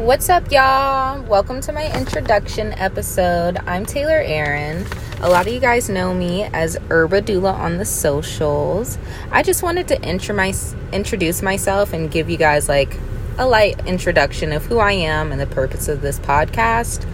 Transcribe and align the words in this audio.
What's 0.00 0.30
up, 0.30 0.50
y'all? 0.50 1.20
Welcome 1.24 1.60
to 1.60 1.72
my 1.72 1.94
introduction 1.94 2.72
episode. 2.72 3.58
I'm 3.66 3.84
Taylor 3.84 4.22
Aaron. 4.24 4.86
A 5.20 5.28
lot 5.28 5.46
of 5.46 5.52
you 5.52 5.60
guys 5.60 5.90
know 5.90 6.14
me 6.14 6.44
as 6.44 6.78
Herba 6.88 7.20
Doula 7.20 7.52
on 7.52 7.76
the 7.76 7.84
socials. 7.84 8.96
I 9.30 9.42
just 9.42 9.62
wanted 9.62 9.88
to 9.88 10.00
intro 10.00 10.34
my, 10.34 10.54
introduce 10.90 11.42
myself 11.42 11.92
and 11.92 12.10
give 12.10 12.30
you 12.30 12.38
guys 12.38 12.66
like 12.66 12.96
a 13.36 13.46
light 13.46 13.86
introduction 13.86 14.54
of 14.54 14.64
who 14.64 14.78
I 14.78 14.92
am 14.92 15.32
and 15.32 15.40
the 15.40 15.46
purpose 15.46 15.86
of 15.86 16.00
this 16.00 16.18
podcast. 16.18 17.04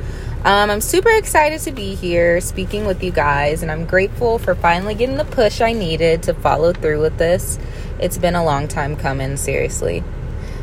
Um, 0.44 0.70
I'm 0.70 0.80
super 0.80 1.10
excited 1.10 1.62
to 1.62 1.72
be 1.72 1.96
here 1.96 2.40
speaking 2.40 2.86
with 2.86 3.02
you 3.02 3.10
guys, 3.10 3.62
and 3.62 3.72
I'm 3.72 3.84
grateful 3.84 4.38
for 4.38 4.54
finally 4.54 4.94
getting 4.94 5.16
the 5.16 5.24
push 5.24 5.60
I 5.60 5.72
needed 5.72 6.22
to 6.22 6.34
follow 6.34 6.72
through 6.72 7.00
with 7.00 7.18
this. 7.18 7.58
It's 7.98 8.16
been 8.16 8.36
a 8.36 8.44
long 8.44 8.68
time 8.68 8.94
coming, 8.94 9.36
seriously. 9.36 10.04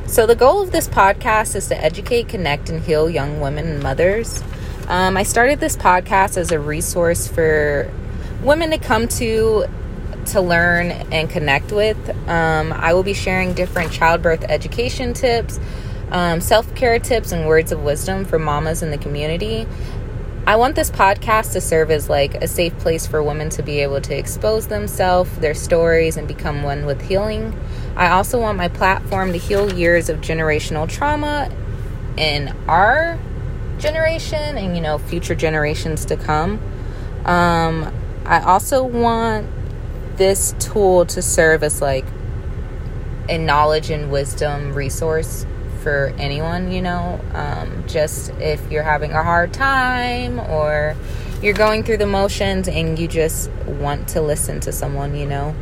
So, 0.08 0.28
the 0.28 0.36
goal 0.36 0.62
of 0.62 0.72
this 0.72 0.88
podcast 0.88 1.56
is 1.56 1.68
to 1.70 1.78
educate, 1.84 2.28
connect, 2.28 2.70
and 2.70 2.84
heal 2.84 3.10
young 3.10 3.40
women 3.40 3.68
and 3.68 3.82
mothers. 3.82 4.44
Um, 4.88 5.18
I 5.18 5.24
started 5.24 5.60
this 5.60 5.76
podcast 5.76 6.38
as 6.38 6.52
a 6.52 6.60
resource 6.60 7.28
for 7.28 7.90
women 8.44 8.72
to 8.72 8.78
come 8.78 9.08
to 9.08 9.66
to 10.28 10.42
learn 10.42 10.92
and 11.12 11.30
connect 11.30 11.72
with. 11.72 11.98
Um, 12.30 12.74
I 12.74 12.94
will 12.94 13.04
be 13.04 13.14
sharing 13.14 13.54
different 13.54 13.92
childbirth 13.92 14.44
education 14.44 15.14
tips, 15.14 15.60
um, 16.12 16.42
self 16.42 16.74
care 16.76 17.00
tips, 17.00 17.32
and 17.32 17.48
words 17.48 17.72
of 17.72 17.82
wisdom 17.82 18.26
for 18.26 18.38
mamas 18.38 18.84
in 18.84 18.92
the 18.92 18.98
community. 18.98 19.66
I 20.46 20.58
want 20.58 20.76
this 20.76 20.92
podcast 20.92 21.54
to 21.54 21.62
serve 21.62 21.90
as 21.90 22.10
like 22.10 22.36
a 22.36 22.50
safe 22.50 22.78
place 22.80 23.08
for 23.08 23.24
women 23.24 23.50
to 23.52 23.64
be 23.64 23.80
able 23.80 24.02
to 24.02 24.14
expose 24.18 24.68
themselves, 24.68 25.34
their 25.38 25.54
stories, 25.54 26.18
and 26.18 26.28
become 26.28 26.64
one 26.64 26.86
with 26.86 27.02
healing. 27.02 27.58
I 27.96 28.10
also 28.10 28.42
want 28.42 28.58
my 28.58 28.68
platform 28.68 29.32
to 29.32 29.38
heal 29.38 29.74
years 29.74 30.10
of 30.10 30.20
generational 30.20 30.90
trauma 30.90 31.50
in 32.18 32.54
our 32.68 33.18
generation 33.80 34.58
and 34.58 34.76
you 34.76 34.82
know 34.82 34.98
future 34.98 35.34
generations 35.34 36.04
to 36.06 36.18
come. 36.18 36.60
Um, 37.24 37.94
I 38.26 38.42
also 38.42 38.84
want 38.84 39.48
this 40.18 40.54
tool 40.60 41.06
to 41.06 41.22
serve 41.22 41.64
as 41.64 41.82
like 41.82 42.06
a 43.30 43.38
knowledge 43.38 43.90
and 43.90 44.12
wisdom 44.12 44.74
resource 44.74 45.46
for 45.84 46.14
anyone, 46.18 46.72
you 46.72 46.82
know. 46.82 47.20
Um, 47.34 47.84
just 47.88 48.32
if 48.40 48.72
you're 48.72 48.84
having 48.84 49.12
a 49.12 49.22
hard 49.22 49.54
time 49.54 50.40
or 50.40 50.96
you're 51.42 51.54
going 51.54 51.84
through 51.84 51.98
the 51.98 52.08
motions 52.08 52.68
and 52.68 52.98
you 52.98 53.08
just 53.08 53.52
want 53.68 54.08
to 54.10 54.22
listen 54.22 54.62
to 54.62 54.72
someone, 54.72 55.16
you 55.16 55.28
know. 55.28 55.54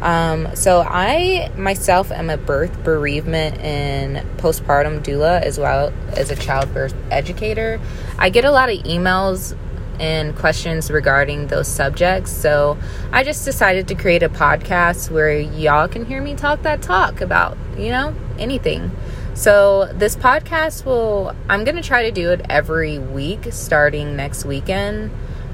Um, 0.00 0.54
so 0.54 0.80
I 0.80 1.50
myself 1.56 2.10
am 2.10 2.30
a 2.30 2.36
birth, 2.36 2.84
bereavement, 2.84 3.58
and 3.58 4.16
postpartum 4.38 5.02
doula 5.02 5.42
as 5.42 5.58
well 5.58 5.92
as 6.16 6.30
a 6.30 6.36
childbirth 6.36 6.94
educator. 7.10 7.80
I 8.18 8.30
get 8.30 8.44
a 8.44 8.50
lot 8.50 8.70
of 8.70 8.78
emails 8.84 9.56
and 9.98 10.34
questions 10.34 10.90
regarding 10.90 11.48
those 11.48 11.68
subjects. 11.68 12.32
So 12.32 12.78
I 13.12 13.22
just 13.22 13.44
decided 13.44 13.88
to 13.88 13.94
create 13.94 14.22
a 14.22 14.30
podcast 14.30 15.10
where 15.10 15.38
y'all 15.38 15.88
can 15.88 16.06
hear 16.06 16.22
me 16.22 16.34
talk 16.34 16.62
that 16.62 16.80
talk 16.80 17.20
about, 17.20 17.58
you 17.76 17.90
know, 17.90 18.14
anything. 18.38 18.90
So, 19.34 19.90
this 19.94 20.16
podcast 20.16 20.84
will, 20.84 21.34
I'm 21.48 21.64
going 21.64 21.76
to 21.76 21.82
try 21.82 22.02
to 22.02 22.10
do 22.10 22.30
it 22.30 22.44
every 22.50 22.98
week 22.98 23.46
starting 23.50 24.16
next 24.16 24.44
weekend. 24.44 25.10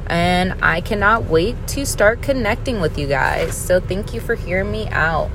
And 0.08 0.54
I 0.62 0.80
cannot 0.80 1.24
wait 1.24 1.56
to 1.68 1.84
start 1.84 2.22
connecting 2.22 2.80
with 2.80 2.98
you 2.98 3.06
guys. 3.06 3.56
So, 3.56 3.80
thank 3.80 4.14
you 4.14 4.20
for 4.20 4.34
hearing 4.34 4.72
me 4.72 4.88
out. 4.88 5.30